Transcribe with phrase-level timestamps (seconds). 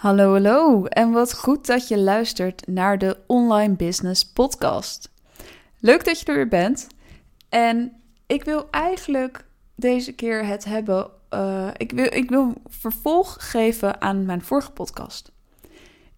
[0.00, 5.10] Hallo, hallo en wat goed dat je luistert naar de Online Business Podcast.
[5.78, 6.86] Leuk dat je er weer bent.
[7.48, 7.92] En
[8.26, 9.44] ik wil eigenlijk
[9.74, 11.10] deze keer het hebben.
[11.34, 15.32] Uh, ik, wil, ik wil vervolg geven aan mijn vorige podcast.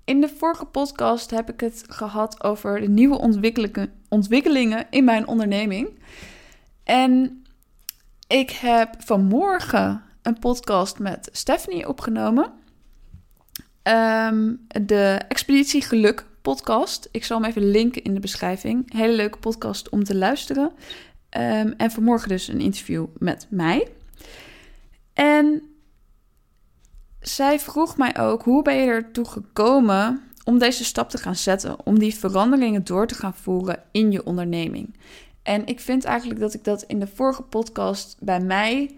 [0.05, 5.27] In de vorige podcast heb ik het gehad over de nieuwe ontwikkelingen, ontwikkelingen in mijn
[5.27, 5.99] onderneming.
[6.85, 7.45] En
[8.27, 12.61] ik heb vanmorgen een podcast met Stephanie opgenomen.
[13.85, 17.09] Um, de Expeditie Geluk podcast.
[17.11, 18.93] Ik zal hem even linken in de beschrijving.
[18.93, 20.65] Hele leuke podcast om te luisteren.
[20.65, 23.89] Um, en vanmorgen dus een interview met mij.
[25.13, 25.63] En
[27.21, 31.87] zij vroeg mij ook: hoe ben je ertoe gekomen om deze stap te gaan zetten?
[31.87, 34.97] Om die veranderingen door te gaan voeren in je onderneming.
[35.43, 38.97] En ik vind eigenlijk dat ik dat in de vorige podcast bij mij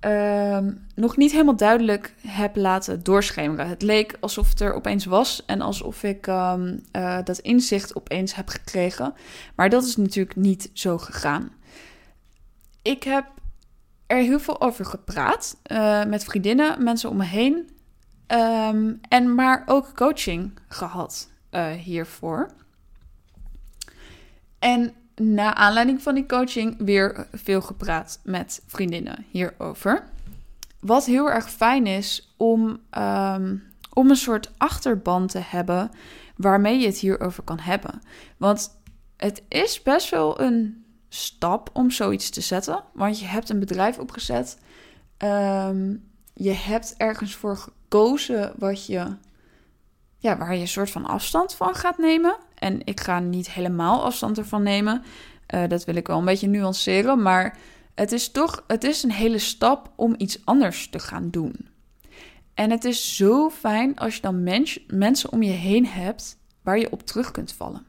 [0.00, 3.68] Ehm, nog niet helemaal duidelijk heb laten doorschemeren.
[3.68, 8.34] Het leek alsof het er opeens was en alsof ik um, uh, dat inzicht opeens
[8.34, 9.14] heb gekregen.
[9.54, 11.50] Maar dat is natuurlijk niet zo gegaan.
[12.82, 13.26] Ik heb
[14.06, 17.70] er heel veel over gepraat uh, met vriendinnen, mensen om me heen.
[18.26, 22.50] Um, en maar ook coaching gehad uh, hiervoor.
[24.58, 30.04] En na aanleiding van die coaching weer veel gepraat met vriendinnen hierover.
[30.80, 35.90] Wat heel erg fijn is om, um, om een soort achterban te hebben
[36.36, 38.02] waarmee je het hierover kan hebben.
[38.36, 38.80] Want
[39.16, 42.82] het is best wel een stap om zoiets te zetten.
[42.92, 44.58] Want je hebt een bedrijf opgezet.
[45.18, 49.06] Um, je hebt ergens voor gekozen wat je,
[50.18, 52.36] ja, waar je een soort van afstand van gaat nemen.
[52.54, 55.02] En ik ga niet helemaal afstand ervan nemen.
[55.54, 57.22] Uh, dat wil ik wel een beetje nuanceren.
[57.22, 57.58] Maar
[57.94, 61.68] het is toch het is een hele stap om iets anders te gaan doen.
[62.54, 66.78] En het is zo fijn als je dan mens, mensen om je heen hebt waar
[66.78, 67.86] je op terug kunt vallen.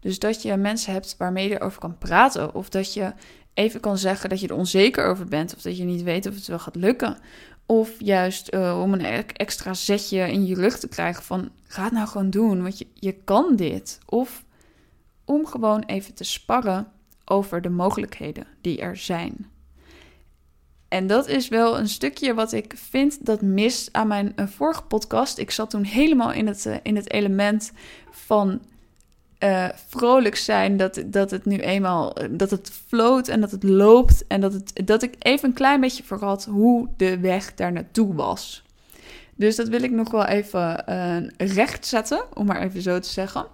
[0.00, 2.54] Dus dat je mensen hebt waarmee je erover kan praten.
[2.54, 3.12] Of dat je
[3.54, 5.54] even kan zeggen dat je er onzeker over bent.
[5.56, 7.18] Of dat je niet weet of het wel gaat lukken.
[7.70, 11.92] Of juist uh, om een extra zetje in je rug te krijgen van ga het
[11.92, 13.98] nou gewoon doen, want je, je kan dit.
[14.06, 14.44] Of
[15.24, 16.92] om gewoon even te sparren
[17.24, 19.50] over de mogelijkheden die er zijn.
[20.88, 24.82] En dat is wel een stukje wat ik vind dat mist aan mijn uh, vorige
[24.82, 25.38] podcast.
[25.38, 27.72] Ik zat toen helemaal in het, uh, in het element
[28.10, 28.60] van
[29.38, 30.76] uh, vrolijk zijn.
[30.76, 34.26] Dat, dat het nu eenmaal dat het floot en dat het loopt.
[34.26, 38.14] En dat, het, dat ik even een klein beetje vergat hoe de weg daar naartoe
[38.14, 38.62] was.
[39.34, 43.08] Dus dat wil ik nog wel even uh, recht zetten, om maar even zo te
[43.08, 43.46] zeggen.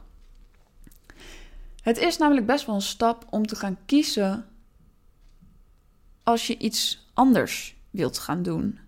[1.82, 4.46] Het is namelijk best wel een stap om te gaan kiezen
[6.22, 8.78] als je iets anders wilt gaan doen.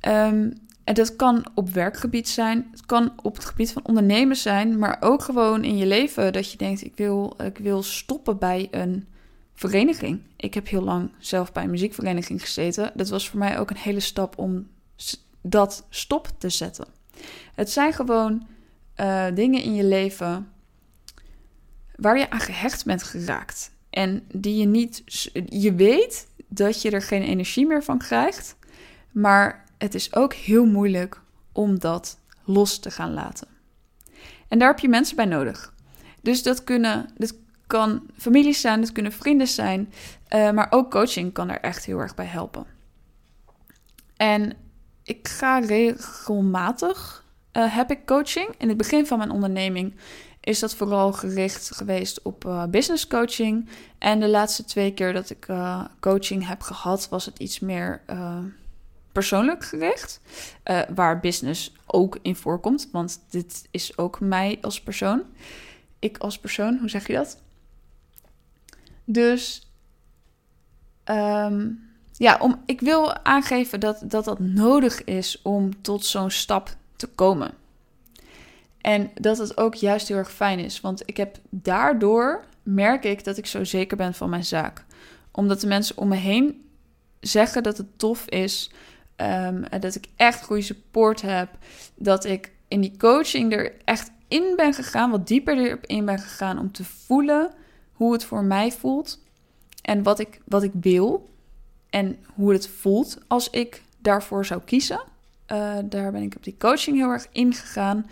[0.00, 4.78] Um, en dat kan op werkgebied zijn, het kan op het gebied van ondernemen zijn,
[4.78, 8.68] maar ook gewoon in je leven dat je denkt: ik wil, ik wil stoppen bij
[8.70, 9.06] een
[9.54, 10.20] vereniging.
[10.36, 12.92] Ik heb heel lang zelf bij een muziekvereniging gezeten.
[12.94, 14.68] Dat was voor mij ook een hele stap om
[15.40, 16.86] dat stop te zetten.
[17.54, 18.46] Het zijn gewoon
[19.00, 20.48] uh, dingen in je leven
[21.96, 23.70] waar je aan gehecht bent geraakt.
[23.90, 25.02] En die je niet.
[25.46, 28.56] Je weet dat je er geen energie meer van krijgt.
[29.12, 31.20] Maar het is ook heel moeilijk
[31.52, 33.48] om dat los te gaan laten.
[34.48, 35.74] En daar heb je mensen bij nodig.
[36.22, 37.34] Dus dat kunnen, dat
[37.66, 39.92] kan families zijn, dat kunnen vrienden zijn,
[40.34, 42.66] uh, maar ook coaching kan er echt heel erg bij helpen.
[44.16, 44.52] En
[45.02, 48.48] ik ga regelmatig, uh, heb ik coaching.
[48.58, 49.94] In het begin van mijn onderneming
[50.40, 53.68] is dat vooral gericht geweest op uh, business coaching.
[53.98, 55.48] En de laatste twee keer dat ik
[56.00, 58.02] coaching heb gehad, was het iets meer
[59.16, 60.20] persoonlijk gericht,
[60.64, 65.22] uh, waar business ook in voorkomt, want dit is ook mij als persoon.
[65.98, 67.42] Ik als persoon, hoe zeg je dat?
[69.04, 69.70] Dus
[71.04, 76.76] um, ja, om, ik wil aangeven dat, dat dat nodig is om tot zo'n stap
[76.96, 77.50] te komen.
[78.80, 83.24] En dat het ook juist heel erg fijn is, want ik heb daardoor merk ik
[83.24, 84.84] dat ik zo zeker ben van mijn zaak.
[85.30, 86.68] Omdat de mensen om me heen
[87.20, 88.70] zeggen dat het tof is
[89.16, 91.48] Um, dat ik echt goede support heb.
[91.94, 96.18] Dat ik in die coaching er echt in ben gegaan, wat dieper erop in ben
[96.18, 97.52] gegaan om te voelen
[97.92, 99.22] hoe het voor mij voelt.
[99.82, 101.28] En wat ik, wat ik wil.
[101.90, 105.00] En hoe het voelt als ik daarvoor zou kiezen.
[105.52, 108.06] Uh, daar ben ik op die coaching heel erg ingegaan.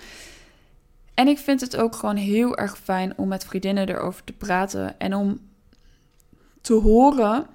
[1.15, 4.99] En ik vind het ook gewoon heel erg fijn om met vriendinnen erover te praten.
[4.99, 5.41] En om
[6.61, 7.47] te horen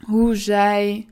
[0.00, 1.06] hoe zij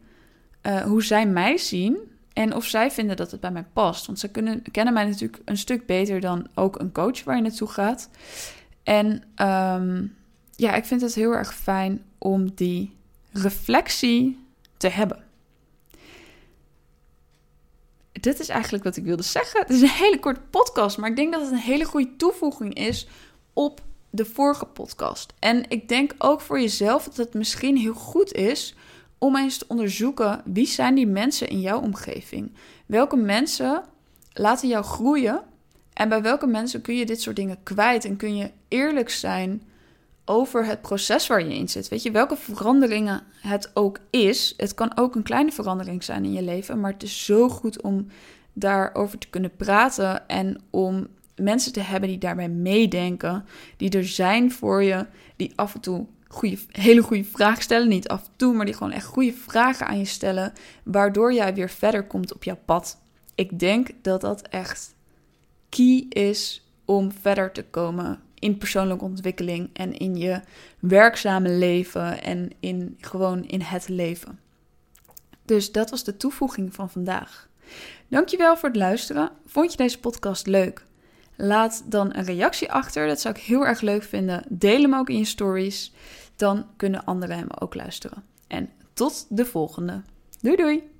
[0.67, 1.99] uh, hoe zij mij zien
[2.33, 4.07] En of zij vinden dat het bij mij past.
[4.07, 7.43] Want ze kunnen, kennen mij natuurlijk een stuk beter dan ook een coach waar je
[7.43, 8.09] naartoe gaat.
[8.83, 10.07] En ehm,
[10.57, 12.97] ja, ik vind het heel erg fijn om die
[13.33, 14.47] reflectie
[14.77, 15.23] te hebben.
[18.13, 19.61] Dit is eigenlijk wat ik wilde zeggen.
[19.61, 22.75] Het is een hele korte podcast, maar ik denk dat het een hele goede toevoeging
[22.75, 23.09] is
[23.53, 23.81] op
[24.11, 25.33] de vorige podcast.
[25.39, 28.75] En ik denk ook voor jezelf dat het misschien heel goed is
[29.25, 32.53] om eens te onderzoeken wie zijn die mensen in jouw omgeving?
[32.87, 33.83] Welke mensen
[34.33, 35.43] laten jou groeien
[35.93, 39.63] en bij welke mensen kun je dit soort dingen kwijt en kun je eerlijk zijn
[40.25, 41.89] over het proces waar je in zit.
[41.89, 44.55] Weet je, welke veranderingen het ook is.
[44.57, 47.83] Het kan ook een kleine verandering zijn in je leven, maar het is zo goed
[47.83, 48.07] om
[48.53, 51.07] daarover te kunnen praten en om
[51.37, 53.45] mensen te hebben die daarbij meedenken,
[53.77, 55.07] die er zijn voor je,
[55.37, 57.89] die af en toe goede, hele goede vragen stellen.
[57.89, 60.53] Niet af en toe, maar die gewoon echt goede vragen aan je stellen.
[60.83, 62.99] Waardoor jij weer verder komt op jouw pad.
[63.35, 64.95] Ik denk dat dat echt
[65.69, 70.41] key is om verder te komen in persoonlijke ontwikkeling en in je
[70.79, 74.39] werkzame leven en in gewoon in het leven.
[75.45, 77.49] Dus dat was de toevoeging van vandaag.
[78.09, 79.31] Dankjewel voor het luisteren.
[79.47, 80.85] Vond je deze podcast leuk?
[81.37, 83.07] Laat dan een reactie achter.
[83.07, 84.45] Dat zou ik heel erg leuk vinden.
[84.49, 85.93] Deel hem ook in je stories
[86.37, 88.25] dan kunnen anderen hem ook luisteren.
[88.47, 90.03] En tot de volgende.
[90.41, 90.94] Doei doei!